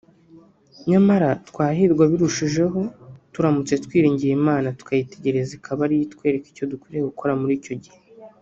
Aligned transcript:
Nyamara 0.89 1.29
twahirwa 1.49 2.03
birushijeho 2.11 2.79
turamutse 3.33 3.73
twiringiye 3.85 4.33
Imana 4.39 4.67
tukayitegereza 4.79 5.51
ikaba 5.57 5.81
ari 5.85 5.95
yo 5.97 6.01
itwereka 6.07 6.45
icyo 6.49 6.65
dukwiriye 6.71 7.03
gukora 7.11 7.33
muri 7.41 7.53
icyo 7.59 7.75
gihe 7.83 8.01